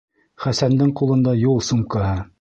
[0.45, 2.21] Хәсәндең ҡулында юл сумкаһы.